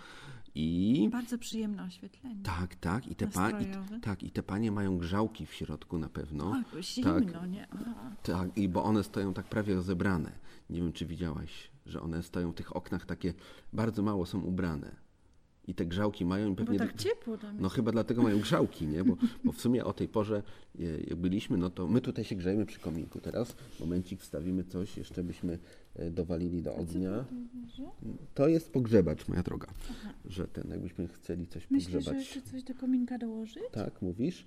i 0.54 1.08
Bardzo 1.12 1.38
przyjemne 1.38 1.84
oświetlenie. 1.84 2.42
tak, 2.42 2.74
tak, 2.74 3.06
i 3.06 3.14
te, 3.14 3.26
pa, 3.26 3.50
i, 3.50 3.66
tak, 4.02 4.22
i 4.22 4.30
te 4.30 4.42
panie 4.42 4.72
mają 4.72 4.98
grzałki 4.98 5.46
w 5.46 5.52
środku 5.54 5.98
na 5.98 6.08
pewno. 6.08 6.44
O, 6.50 6.62
bo 6.74 6.82
zimno, 6.82 7.46
nie? 7.46 7.68
O. 7.70 7.76
Tak, 8.22 8.58
i 8.58 8.68
bo 8.68 8.84
one 8.84 9.04
stoją 9.04 9.34
tak 9.34 9.46
prawie 9.46 9.74
rozebrane. 9.74 10.32
Nie 10.70 10.80
wiem, 10.80 10.92
czy 10.92 11.06
widziałaś, 11.06 11.70
że 11.86 12.00
one 12.00 12.22
stoją 12.22 12.52
w 12.52 12.54
tych 12.54 12.76
oknach 12.76 13.06
takie, 13.06 13.34
bardzo 13.72 14.02
mało 14.02 14.26
są 14.26 14.40
ubrane. 14.40 15.07
I 15.68 15.74
te 15.74 15.86
grzałki 15.86 16.24
mają 16.24 16.46
i 16.46 16.50
Bo 16.50 16.56
pewnie... 16.56 16.78
tak 16.78 16.96
ciepło 16.96 17.38
tam 17.38 17.56
No 17.60 17.68
chyba 17.68 17.92
dlatego 17.92 18.22
mają 18.22 18.40
grzałki, 18.40 18.86
nie? 18.86 19.04
Bo, 19.04 19.16
bo 19.44 19.52
w 19.52 19.60
sumie 19.60 19.84
o 19.84 19.92
tej 19.92 20.08
porze, 20.08 20.42
e, 20.78 20.82
jak 20.82 21.16
byliśmy, 21.16 21.56
no 21.58 21.70
to 21.70 21.86
my 21.86 22.00
tutaj 22.00 22.24
się 22.24 22.36
grzejemy 22.36 22.66
przy 22.66 22.80
kominku 22.80 23.20
teraz. 23.20 23.56
Momencik, 23.80 24.20
wstawimy 24.20 24.64
coś, 24.64 24.96
jeszcze 24.96 25.24
byśmy 25.24 25.58
e, 25.94 26.10
dowalili 26.10 26.62
do 26.62 26.74
ognia. 26.74 27.24
To 28.34 28.48
jest 28.48 28.72
pogrzebacz, 28.72 29.28
moja 29.28 29.42
droga. 29.42 29.66
Że 30.24 30.48
ten, 30.48 30.70
jakbyśmy 30.70 31.08
chcieli 31.08 31.46
coś 31.46 31.70
Myślę, 31.70 31.90
że 31.90 31.96
pogrzebać. 31.98 32.20
jeszcze 32.20 32.50
coś 32.50 32.62
do 32.62 32.74
kominka 32.74 33.18
dołożyć? 33.18 33.62
Tak, 33.72 34.02
mówisz? 34.02 34.46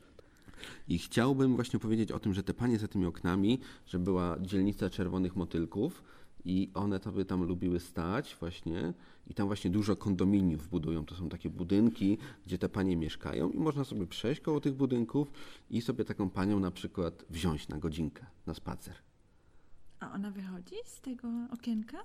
I 0.87 0.97
chciałbym 0.97 1.55
właśnie 1.55 1.79
powiedzieć 1.79 2.11
o 2.11 2.19
tym, 2.19 2.33
że 2.33 2.43
te 2.43 2.53
panie 2.53 2.79
za 2.79 2.87
tymi 2.87 3.05
oknami, 3.05 3.59
że 3.87 3.99
była 3.99 4.37
dzielnica 4.41 4.89
czerwonych 4.89 5.35
motylków 5.35 6.03
i 6.45 6.71
one 6.73 6.99
sobie 6.99 7.25
tam 7.25 7.43
lubiły 7.43 7.79
stać 7.79 8.37
właśnie 8.39 8.93
i 9.27 9.33
tam 9.33 9.47
właśnie 9.47 9.71
dużo 9.71 9.95
kondominiów 9.95 10.67
budują. 10.67 11.05
To 11.05 11.15
są 11.15 11.29
takie 11.29 11.49
budynki, 11.49 12.17
gdzie 12.45 12.57
te 12.57 12.69
panie 12.69 12.97
mieszkają 12.97 13.49
i 13.49 13.57
można 13.57 13.83
sobie 13.83 14.07
przejść 14.07 14.41
koło 14.41 14.61
tych 14.61 14.73
budynków 14.73 15.31
i 15.69 15.81
sobie 15.81 16.05
taką 16.05 16.29
panią 16.29 16.59
na 16.59 16.71
przykład 16.71 17.25
wziąć 17.29 17.67
na 17.67 17.77
godzinkę, 17.77 18.25
na 18.45 18.53
spacer. 18.53 18.95
A 19.99 20.11
ona 20.11 20.31
wychodzi 20.31 20.75
z 20.85 21.01
tego 21.01 21.27
okienka? 21.51 21.97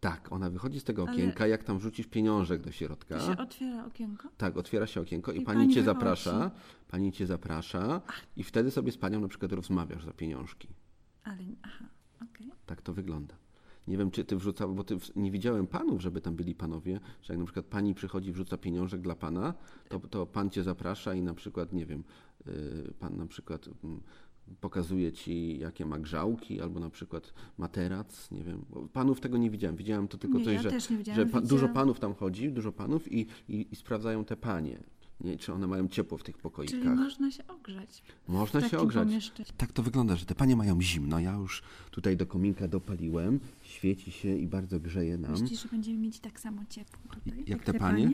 Tak, 0.00 0.32
ona 0.32 0.50
wychodzi 0.50 0.80
z 0.80 0.84
tego 0.84 1.02
Ale- 1.02 1.12
okienka, 1.12 1.46
jak 1.46 1.64
tam 1.64 1.80
rzucisz 1.80 2.06
pieniążek 2.06 2.62
do 2.62 2.72
środka. 2.72 3.18
To 3.18 3.26
się 3.26 3.38
otwiera 3.38 3.86
okienko? 3.86 4.28
Tak, 4.36 4.56
otwiera 4.56 4.86
się 4.86 5.00
okienko 5.00 5.32
i, 5.32 5.36
I 5.38 5.40
pani, 5.40 5.58
pani 5.58 5.74
cię 5.74 5.82
wychodzi. 5.82 5.84
zaprasza, 5.98 6.50
pani 6.88 7.12
cię 7.12 7.26
zaprasza 7.26 8.00
i 8.36 8.42
wtedy 8.44 8.70
sobie 8.70 8.92
z 8.92 8.98
panią 8.98 9.20
na 9.20 9.28
przykład 9.28 9.52
rozmawiasz 9.52 10.04
za 10.04 10.12
pieniążki. 10.12 10.68
Ale, 11.24 11.38
aha, 11.62 11.84
okej. 12.22 12.50
Tak 12.66 12.82
to 12.82 12.92
wygląda. 12.92 13.34
Nie 13.88 13.98
wiem, 13.98 14.10
czy 14.10 14.24
ty 14.24 14.36
wrzucał, 14.36 14.74
bo 14.74 14.84
ty 14.84 14.96
nie 15.16 15.30
widziałem 15.30 15.66
panów, 15.66 16.02
żeby 16.02 16.20
tam 16.20 16.36
byli 16.36 16.54
panowie, 16.54 17.00
że 17.22 17.32
jak 17.32 17.38
na 17.38 17.44
przykład 17.44 17.66
pani 17.66 17.94
przychodzi, 17.94 18.32
wrzuca 18.32 18.56
pieniążek 18.58 19.00
dla 19.00 19.16
pana, 19.16 19.54
to, 19.88 20.00
to 20.00 20.26
pan 20.26 20.50
cię 20.50 20.62
zaprasza 20.62 21.14
i 21.14 21.22
na 21.22 21.34
przykład, 21.34 21.72
nie 21.72 21.86
wiem, 21.86 22.04
yy, 22.46 22.94
pan 22.98 23.16
na 23.16 23.26
przykład 23.26 23.68
mm, 23.84 24.00
pokazuje 24.60 25.12
ci, 25.12 25.58
jakie 25.58 25.86
ma 25.86 25.98
grzałki, 25.98 26.60
albo 26.60 26.80
na 26.80 26.90
przykład 26.90 27.32
materac, 27.58 28.30
nie 28.30 28.44
wiem. 28.44 28.64
Bo 28.70 28.88
panów 28.88 29.20
tego 29.20 29.38
nie 29.38 29.50
widziałem. 29.50 29.76
Widziałem 29.76 30.08
to 30.08 30.18
tylko 30.18 30.38
Nie, 30.38 30.44
coś, 30.44 30.54
ja 30.54 30.62
że, 30.62 30.70
że 31.14 31.26
pa, 31.26 31.40
dużo 31.40 31.68
panów 31.68 32.00
tam 32.00 32.14
chodzi, 32.14 32.52
dużo 32.52 32.72
panów 32.72 33.12
i, 33.12 33.26
i, 33.48 33.66
i 33.72 33.76
sprawdzają 33.76 34.24
te 34.24 34.36
panie. 34.36 34.82
Nie, 35.20 35.36
czy 35.38 35.52
one 35.52 35.66
mają 35.66 35.88
ciepło 35.88 36.18
w 36.18 36.22
tych 36.22 36.38
pokoikach. 36.38 36.80
Czyli 36.80 36.88
można 36.90 37.30
się 37.30 37.46
ogrzać. 37.46 38.02
Można 38.28 38.68
się 38.68 38.78
ogrzać. 38.78 39.32
Tak 39.56 39.72
to 39.72 39.82
wygląda, 39.82 40.16
że 40.16 40.26
te 40.26 40.34
panie 40.34 40.56
mają 40.56 40.82
zimno. 40.82 41.18
Ja 41.18 41.32
już 41.32 41.62
tutaj 41.90 42.16
do 42.16 42.26
kominka 42.26 42.68
dopaliłem, 42.68 43.40
świeci 43.62 44.10
się 44.12 44.36
i 44.36 44.46
bardzo 44.46 44.80
grzeje 44.80 45.18
nam. 45.18 45.30
Myślisz, 45.30 45.62
że 45.62 45.68
będziemy 45.68 45.98
mieć 45.98 46.20
tak 46.20 46.40
samo 46.40 46.62
ciepło 46.70 47.14
tutaj? 47.14 47.44
Jak 47.46 47.64
te 47.64 47.74
panie? 47.74 48.12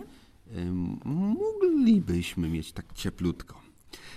Ym, 0.56 0.98
Moglibyśmy 1.04 2.48
mieć 2.48 2.72
tak 2.72 2.92
cieplutko. 2.92 3.60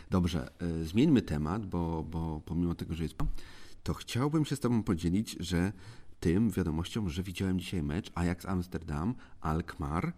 Dobrze, 0.10 0.50
y, 0.82 0.86
zmieńmy 0.86 1.22
temat, 1.22 1.66
bo, 1.66 2.04
bo 2.04 2.42
pomimo 2.46 2.76
tego, 2.76 2.94
że 2.94 3.04
jest. 3.04 3.16
To 3.84 3.94
chciałbym 3.94 4.46
się 4.46 4.56
z 4.56 4.60
Tobą 4.60 4.84
podzielić, 4.84 5.36
że 5.40 5.72
tym 6.20 6.52
wiadomością, 6.52 7.10
że 7.10 7.24
widziałem 7.24 7.60
dzisiaj 7.60 7.84
mecz 7.84 8.12
Ajax 8.16 8.46
Amsterdam, 8.46 9.16
Alkmaar 9.42 10.14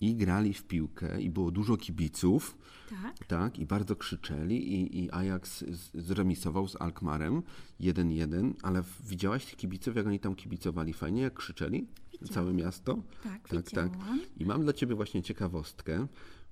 i 0.00 0.14
grali 0.14 0.54
w 0.54 0.64
piłkę 0.64 1.20
i 1.20 1.30
było 1.30 1.50
dużo 1.50 1.76
kibiców. 1.76 2.58
Tak? 2.90 3.26
Tak, 3.26 3.58
i 3.58 3.66
bardzo 3.66 3.96
krzyczeli 3.96 4.74
i, 4.74 5.04
i 5.04 5.10
Ajax 5.12 5.64
zremisował 5.94 6.68
z 6.68 6.80
Alkmarem 6.80 7.42
1-1, 7.80 8.52
ale 8.62 8.82
widziałaś 9.04 9.44
tych 9.44 9.56
kibiców, 9.56 9.96
jak 9.96 10.06
oni 10.06 10.20
tam 10.20 10.34
kibicowali 10.34 10.92
fajnie, 10.92 11.22
jak 11.22 11.34
krzyczeli? 11.34 11.86
Całe 12.30 12.52
miasto? 12.52 13.02
Tak, 13.22 13.48
tak, 13.48 13.70
tak. 13.70 13.92
widziałam. 13.92 14.20
I 14.36 14.44
mam 14.44 14.62
dla 14.62 14.72
Ciebie 14.72 14.94
właśnie 14.94 15.22
ciekawostkę, 15.22 16.06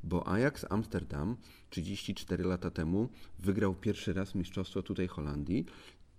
bo 0.05 0.29
Ajax 0.29 0.67
Amsterdam 0.71 1.37
34 1.71 2.45
lata 2.45 2.71
temu 2.71 3.09
wygrał 3.39 3.75
pierwszy 3.75 4.13
raz 4.13 4.35
mistrzostwo 4.35 4.83
tutaj 4.83 5.07
Holandii 5.07 5.67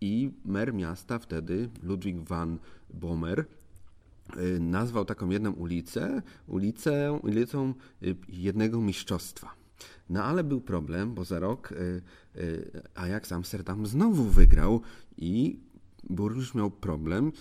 i 0.02 0.32
mer 0.46 0.74
miasta 0.74 1.20
wtedy, 1.20 1.70
Ludwig 1.84 2.20
van 2.20 2.60
Bomer, 2.94 3.46
nazwał 4.60 5.06
taką 5.06 5.30
jedną 5.30 5.52
ulicę, 5.52 6.22
ulicę, 6.48 7.20
ulicą 7.24 7.74
y, 8.04 8.16
jednego 8.30 8.82
mistrzostwa. 8.82 9.56
No 10.10 10.24
ale 10.24 10.44
był 10.44 10.62
problem, 10.62 11.14
bo 11.14 11.26
za 11.26 11.40
rok 11.40 11.72
y, 11.72 12.02
y, 12.36 12.82
Ajax 12.96 13.32
Amsterdam 13.32 13.88
znowu 13.88 14.24
wygrał 14.24 14.82
i 15.18 15.60
burmistrz 16.10 16.56
miał 16.56 16.72
problem 16.72 17.32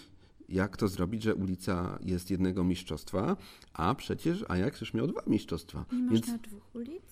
jak 0.48 0.76
to 0.76 0.88
zrobić, 0.88 1.22
że 1.22 1.34
ulica 1.34 1.98
jest 2.02 2.30
jednego 2.30 2.64
mistrzostwa, 2.64 3.36
a 3.72 3.94
przecież 3.94 4.44
Ajax 4.48 4.80
już 4.80 4.94
miał 4.94 5.06
dwa 5.06 5.22
mistrzostwa. 5.26 5.84
Nie 5.92 5.98
Więc 5.98 6.20
można 6.20 6.38
dwóch 6.38 6.74
ulic? 6.74 7.02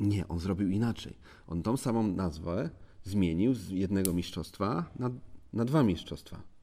Nie, 0.00 0.28
on 0.28 0.38
zrobił 0.38 0.68
inaczej. 0.68 1.16
On 1.46 1.62
tą 1.62 1.76
samą 1.76 2.08
nazwę 2.08 2.70
zmienił 3.02 3.54
z 3.54 3.68
jednego 3.68 4.12
mistrzostwa 4.12 4.90
na, 4.98 5.10
na 5.52 5.64
dwa 5.64 5.82
mistrzostwa. 5.82 6.53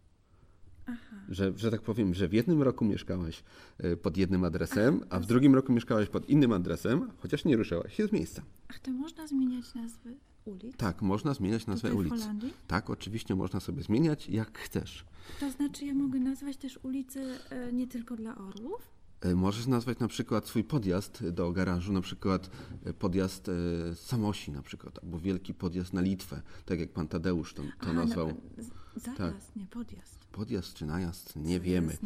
Że, 1.30 1.54
że 1.58 1.72
tak 1.72 1.82
powiem, 1.82 2.14
że 2.14 2.28
w 2.28 2.34
jednym 2.34 2.62
roku 2.62 2.86
mieszkałeś 2.86 3.44
y, 3.86 3.98
pod 3.98 4.18
jednym 4.18 4.44
adresem, 4.44 5.02
a 5.10 5.20
w 5.20 5.26
drugim 5.26 5.56
roku 5.56 5.74
mieszkałeś 5.74 6.10
pod 6.10 6.30
innym 6.30 6.52
adresem, 6.54 7.12
chociaż 7.18 7.46
nie 7.46 7.58
ruszałaś 7.58 7.96
się 7.96 8.08
z 8.08 8.12
miejsca. 8.12 8.42
Ach, 8.70 8.80
to 8.80 8.92
można 8.92 9.28
zmieniać 9.28 9.74
nazwy 9.76 10.16
ulic? 10.46 10.76
Tak, 10.78 11.02
można 11.02 11.34
zmieniać 11.34 11.68
nazwę 11.68 11.90
Tutaj 11.90 12.04
w 12.04 12.12
ulic. 12.12 12.22
Holandii? 12.24 12.54
Tak, 12.68 12.90
oczywiście 12.90 13.36
można 13.36 13.60
sobie 13.60 13.84
zmieniać 13.84 14.30
jak 14.30 14.58
chcesz. 14.58 15.06
To 15.40 15.52
znaczy 15.52 15.86
ja 15.86 15.94
mogę 15.94 16.20
nazwać 16.20 16.58
też 16.58 16.80
ulicę 16.84 17.22
e, 17.50 17.74
nie 17.74 17.88
tylko 17.88 18.16
dla 18.16 18.38
orłów? 18.38 18.82
Y, 19.26 19.36
Możesz 19.36 19.68
nazwać 19.68 20.00
na 20.00 20.08
przykład 20.08 20.48
swój 20.48 20.64
podjazd 20.64 21.30
do 21.30 21.52
garażu, 21.52 21.94
na 21.94 22.02
przykład 22.02 22.50
podjazd 23.00 23.52
Samosi 23.96 24.52
na 24.52 24.62
przykład, 24.62 25.00
albo 25.04 25.20
wielki 25.20 25.54
podjazd 25.54 25.94
na 25.94 26.02
Litwę, 26.02 26.42
tak 26.66 26.80
jak 26.80 26.90
pan 26.94 27.08
Tadeusz 27.08 27.54
to, 27.54 27.62
to 27.64 27.70
Aha, 27.80 27.94
nazwał. 27.94 28.28
No, 28.28 28.64
z- 28.64 29.04
zajazd, 29.18 29.56
nie 29.56 29.68
podjazd. 29.68 30.21
Podjazd 30.32 30.74
czy 30.74 30.86
najazd, 30.86 31.36
nie 31.36 31.58
To 31.58 31.64
wiemy. 31.64 31.98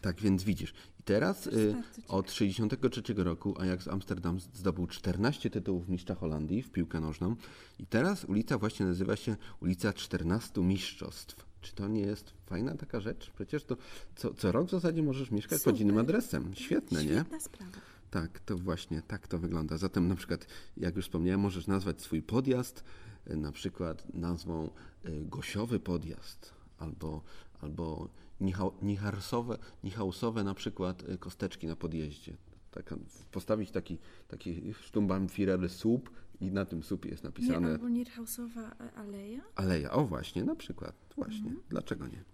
Tak 0.00 0.20
więc 0.20 0.44
widzisz. 0.44 0.74
I 1.00 1.02
teraz 1.02 1.46
y, 1.46 1.74
od 2.08 2.32
63 2.32 3.02
roku 3.16 3.60
Ajax 3.60 3.88
Amsterdam 3.88 4.40
zdobył 4.40 4.86
14 4.86 5.50
tytułów 5.50 5.88
mistrza 5.88 6.14
Holandii 6.14 6.62
w 6.62 6.70
piłkę 6.70 7.00
nożną. 7.00 7.36
I 7.78 7.86
teraz 7.86 8.24
ulica 8.24 8.58
właśnie 8.58 8.86
nazywa 8.86 9.16
się 9.16 9.36
ulica 9.60 9.92
14 9.92 10.60
Mistrzostw. 10.60 11.48
Czy 11.60 11.74
to 11.74 11.88
nie 11.88 12.00
jest 12.00 12.32
fajna 12.46 12.74
taka 12.74 13.00
rzecz? 13.00 13.30
Przecież 13.34 13.64
to 13.64 13.76
co, 14.16 14.34
co 14.34 14.52
rok 14.52 14.68
w 14.68 14.70
zasadzie 14.70 15.02
możesz 15.02 15.30
mieszkać 15.30 15.62
pod 15.62 15.74
Super. 15.74 15.80
innym 15.80 15.98
adresem. 15.98 16.54
Świetne, 16.54 17.04
nie? 17.04 17.12
Świetna 17.12 17.40
sprawa. 17.40 17.72
Tak, 18.10 18.40
to 18.40 18.58
właśnie 18.58 19.02
tak 19.02 19.28
to 19.28 19.38
wygląda. 19.38 19.78
Zatem 19.78 20.08
na 20.08 20.14
przykład, 20.14 20.46
jak 20.76 20.96
już 20.96 21.04
wspomniałem, 21.04 21.40
możesz 21.40 21.66
nazwać 21.66 22.02
swój 22.02 22.22
podjazd 22.22 22.84
y, 23.30 23.36
na 23.36 23.52
przykład 23.52 24.14
nazwą 24.14 24.70
y, 25.04 25.24
Gosiowy 25.24 25.80
Podjazd 25.80 26.58
albo, 26.78 27.22
albo 27.60 28.08
Nichał, 28.40 28.72
Nicharsowe, 28.82 29.58
Nichausowe 29.84 30.44
na 30.44 30.54
przykład 30.54 31.08
y, 31.08 31.18
kosteczki 31.18 31.66
na 31.66 31.76
podjeździe. 31.76 32.36
Taka, 32.70 32.96
postawić 33.32 33.70
taki, 33.70 33.98
taki 34.28 34.74
Stumbaumführer 34.86 35.68
słup 35.70 36.10
i 36.40 36.50
na 36.50 36.64
tym 36.64 36.82
słupie 36.82 37.08
jest 37.08 37.22
Nie, 37.22 37.28
napisane 37.28 37.68
albo 37.68 37.88
Nierhausowa 37.88 38.60
e, 38.80 38.92
aleja? 38.96 39.40
aleja. 39.54 39.90
O 39.90 40.04
właśnie, 40.04 40.44
na 40.44 40.54
przykład. 40.56 40.94
Właśnie. 41.16 41.52
Dlaczego 41.68 42.06
nie? 42.06 42.24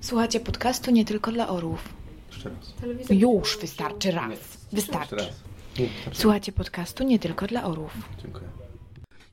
Słuchajcie 0.00 0.40
podcastu 0.40 0.90
nie 0.90 1.04
tylko 1.04 1.32
dla 1.32 1.48
orłów. 1.48 1.88
Jeszcze 2.28 2.50
raz. 2.50 3.10
Już 3.10 3.58
wystarczy 3.58 4.10
raz. 4.10 4.66
Wystarczy. 4.72 5.28
Słuchajcie 6.12 6.52
podcastu 6.52 7.04
nie 7.04 7.18
tylko 7.18 7.46
dla 7.46 7.64
orłów. 7.64 7.92
Dziękuję. 8.22 8.48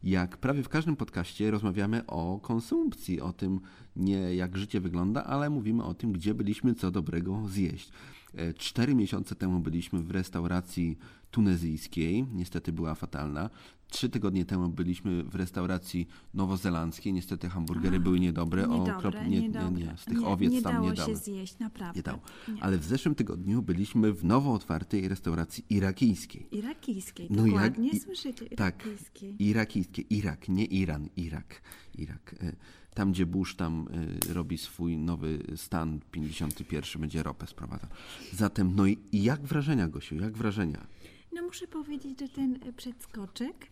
Jak 0.03 0.37
prawie 0.37 0.63
w 0.63 0.69
każdym 0.69 0.95
podcaście 0.95 1.51
rozmawiamy 1.51 2.05
o 2.05 2.39
konsumpcji, 2.39 3.21
o 3.21 3.33
tym 3.33 3.59
nie 3.95 4.35
jak 4.35 4.57
życie 4.57 4.81
wygląda, 4.81 5.23
ale 5.23 5.49
mówimy 5.49 5.83
o 5.83 5.93
tym, 5.93 6.11
gdzie 6.11 6.33
byliśmy 6.33 6.75
co 6.75 6.91
dobrego 6.91 7.43
zjeść. 7.47 7.91
E, 8.33 8.53
Cztery 8.53 8.95
miesiące 8.95 9.35
temu 9.35 9.59
byliśmy 9.59 10.03
w 10.03 10.11
restauracji 10.11 10.97
tunezyjskiej, 11.31 12.27
niestety 12.33 12.71
była 12.71 12.95
fatalna. 12.95 13.49
Trzy 13.89 14.09
tygodnie 14.09 14.45
temu 14.45 14.69
byliśmy 14.69 15.23
w 15.23 15.35
restauracji 15.35 16.07
nowozelandzkiej, 16.33 17.13
niestety 17.13 17.49
hamburgery 17.49 17.99
były 17.99 18.19
niedobre. 18.19 18.61
Niedobre, 18.61 18.93
okrop- 18.93 19.23
nie, 19.23 19.29
nie, 19.29 19.41
niedobre. 19.41 19.71
nie, 19.85 19.97
z 19.97 20.05
tych 20.05 20.17
nie, 20.19 20.25
owiec 20.27 20.51
nie 20.53 20.61
tam 20.61 20.73
dało 20.73 20.89
nie 20.89 20.95
się 20.95 21.01
dało. 21.01 21.15
zjeść, 21.15 21.59
naprawdę. 21.59 21.99
Nie 21.99 22.03
dało. 22.03 22.19
Nie. 22.47 22.63
Ale 22.63 22.77
w 22.77 22.83
zeszłym 22.85 23.15
tygodniu 23.15 23.61
byliśmy 23.61 24.13
w 24.13 24.25
nowo 24.25 24.53
otwartej 24.53 25.07
restauracji 25.07 25.65
irakijskiej. 25.69 26.47
Irakijskiej, 26.51 27.27
No 27.29 27.43
dokładnie 27.45 27.89
i- 27.89 27.99
słyszycie, 27.99 28.49
Tak, 28.49 28.85
irakijskiej. 28.85 29.35
irakijskie, 29.43 30.01
Irak, 30.01 30.49
nie 30.49 30.65
Iran, 30.65 31.09
Irak, 31.15 31.61
Irak. 31.97 32.35
E, 32.41 32.55
Tam, 32.93 33.11
gdzie 33.11 33.25
Bush 33.25 33.55
tam 33.55 33.87
e, 34.29 34.33
robi 34.33 34.57
swój 34.57 34.97
nowy 34.97 35.43
stan 35.55 35.99
51, 36.11 37.01
będzie 37.01 37.23
ropę 37.23 37.47
sprowadzał. 37.47 37.89
Zatem, 38.33 38.75
no 38.75 38.85
i 38.87 38.97
jak 39.11 39.41
wrażenia, 39.41 39.87
Gosiu, 39.87 40.15
jak 40.15 40.37
wrażenia? 40.37 40.87
No 41.33 41.41
muszę 41.43 41.67
powiedzieć, 41.67 42.19
że 42.19 42.29
ten 42.29 42.59
przedskoczek, 42.77 43.67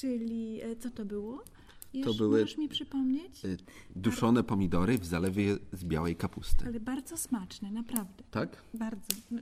czyli 0.00 0.60
e, 0.62 0.76
co 0.76 0.90
to 0.90 1.04
było? 1.04 1.44
Już 1.94 2.16
były- 2.18 2.40
Możesz 2.40 2.58
mi 2.58 2.68
przypomnieć? 2.68 3.44
E, 3.44 3.48
Duszone 3.96 4.44
pomidory 4.44 4.98
w 4.98 5.04
zalewie 5.06 5.56
z 5.72 5.84
białej 5.84 6.16
kapusty. 6.16 6.64
Ale 6.66 6.80
bardzo 6.80 7.16
smaczne, 7.16 7.70
naprawdę. 7.70 8.22
Tak? 8.30 8.62
Bardzo. 8.74 9.06
No, 9.30 9.40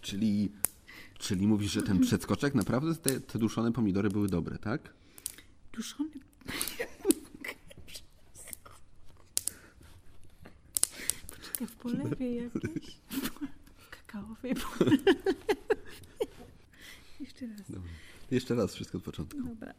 Czyli, 0.00 0.50
czyli 1.18 1.46
mówisz, 1.46 1.72
że 1.72 1.82
ten 1.82 2.00
przedskoczek 2.06 2.54
naprawdę 2.54 2.94
te, 2.94 3.20
te 3.20 3.38
duszone 3.38 3.72
pomidory 3.72 4.08
były 4.10 4.28
dobre, 4.28 4.58
tak? 4.58 4.92
Duszony. 5.72 6.10
Poczekaj, 11.66 12.06
w 12.06 12.08
polewie 12.08 12.34
jakiejś. 12.34 12.96
W 13.78 13.90
kakaowej 13.90 14.54
polewie. 14.54 15.14
Jeszcze 17.20 17.46
raz. 17.46 17.60
Jeszcze 18.30 18.54
raz 18.54 18.74
wszystko 18.74 18.98
od 18.98 19.04
początku. 19.04 19.38
Dobra. 19.42 19.74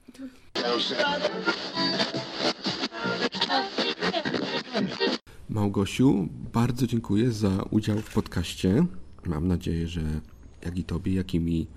Małgosiu, 5.49 6.27
bardzo 6.53 6.87
dziękuję 6.87 7.31
za 7.31 7.63
udział 7.69 7.97
w 7.97 8.13
podcaście. 8.13 8.85
Mam 9.25 9.47
nadzieję, 9.47 9.87
że 9.87 10.01
jak 10.61 10.77
i 10.77 10.83
tobie, 10.83 11.13
jak 11.13 11.33
i 11.33 11.39
mi 11.39 11.67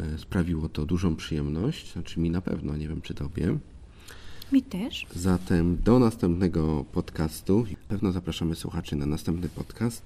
e, 0.00 0.18
sprawiło 0.18 0.68
to 0.68 0.86
dużą 0.86 1.16
przyjemność. 1.16 1.92
Znaczy 1.92 2.20
mi 2.20 2.30
na 2.30 2.40
pewno, 2.40 2.76
nie 2.76 2.88
wiem 2.88 3.00
czy 3.00 3.14
tobie. 3.14 3.58
Mi 4.52 4.62
też. 4.62 5.06
Zatem 5.14 5.82
do 5.82 5.98
następnego 5.98 6.84
podcastu. 6.92 7.64
Pewno 7.88 8.12
zapraszamy 8.12 8.56
słuchaczy 8.56 8.96
na 8.96 9.06
następny 9.06 9.48
podcast. 9.48 10.02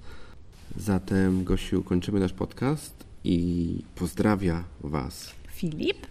Zatem, 0.77 1.43
Gosiu, 1.43 1.83
kończymy 1.83 2.19
nasz 2.19 2.33
podcast 2.33 2.93
i 3.23 3.77
pozdrawia 3.95 4.63
Was 4.83 5.31
Filip. 5.47 6.07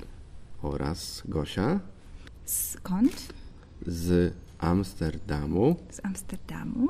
oraz 0.62 1.22
Gosia 1.28 1.80
Skąd? 2.44 3.34
z 3.86 4.34
Amsterdamu, 4.58 5.76
Z 5.90 6.00
Amsterdamu. 6.04 6.88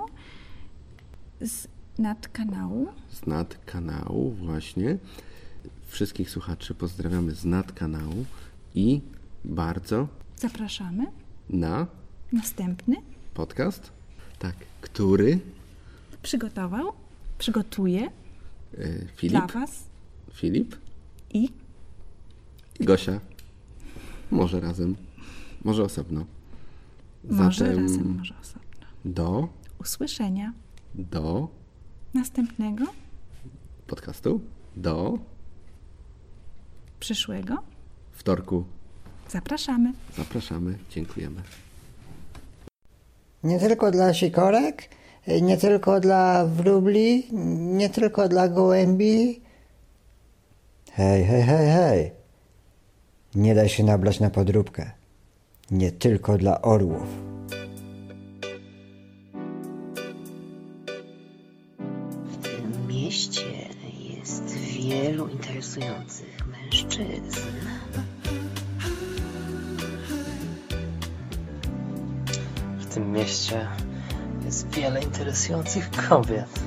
Z 1.41 1.69
nad 1.99 2.29
kanału. 2.29 2.89
z 3.11 3.27
nad 3.27 3.65
kanału 3.65 4.31
właśnie. 4.31 4.99
Wszystkich 5.89 6.31
słuchaczy 6.31 6.75
pozdrawiamy 6.75 7.35
z 7.35 7.45
nad 7.45 7.73
kanału 7.73 8.25
i 8.75 9.01
bardzo 9.45 10.09
Zapraszamy. 10.37 11.07
Na 11.51 11.87
Następny. 12.33 12.97
podcast, 13.35 13.91
tak, 14.39 14.55
który 14.81 15.41
Przygotował. 16.23 16.93
Przygotuje 17.39 18.01
e, 18.79 18.99
dla 18.99 19.09
Filip, 19.17 19.53
Was 19.53 19.85
Filip 20.33 20.77
i 21.35 21.49
i 22.81 22.85
Gosia. 22.85 23.21
Może 24.31 24.61
razem, 24.61 24.97
może 25.65 25.83
osobno. 25.83 26.25
może 27.25 27.65
Zatem 27.65 27.83
razem, 27.83 28.17
może 28.19 28.35
osobno. 28.41 28.87
do, 29.05 29.49
Usłyszenia. 29.79 30.53
do 30.95 31.49
Następnego. 32.15 32.85
podcastu, 33.87 34.41
do 34.77 35.19
Przyszłego. 37.01 37.63
wtorku. 38.13 38.65
Zapraszamy. 39.31 39.93
Zapraszamy, 40.17 40.79
dziękujemy. 40.91 41.43
Nie 43.45 43.59
tylko 43.59 43.91
dla 43.91 44.15
sikorek, 44.15 44.89
nie 45.43 45.57
tylko 45.57 46.01
dla 46.01 46.47
wróbli, 46.47 47.27
nie 47.79 47.91
tylko 47.91 48.29
dla 48.29 48.49
gołębi. 48.49 49.41
Hej, 50.93 51.25
hej, 51.25 51.43
hej, 51.43 51.71
hej. 51.71 52.11
Nie 53.35 53.55
daj 53.55 53.69
się 53.69 53.85
nabrać 53.85 54.21
na 54.21 54.31
podróbkę. 54.31 54.91
Nie 55.71 55.93
tylko 55.93 56.39
dla 56.39 56.63
orłów. 56.63 57.07
W 62.25 62.37
tym 62.43 62.87
mieście 62.89 63.69
jest 64.15 64.57
wielu 64.57 65.29
interesujących 65.29 66.47
mężczyzn. 66.47 67.70
Jest 74.45 74.75
wiele 74.75 75.03
interesujących 75.03 75.91
kobiet. 75.91 76.61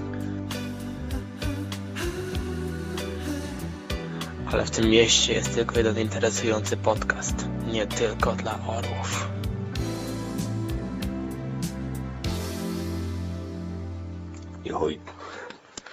Ale 4.52 4.66
w 4.66 4.72
tym 4.72 4.90
mieście 4.90 5.34
jest 5.34 5.56
tylko 5.56 5.78
jeden 5.78 6.00
interesujący 6.00 6.78
podcast. 6.78 7.46
Nie 7.72 7.88
tylko 7.88 8.32
dla 8.32 8.60
orłów. 8.68 9.30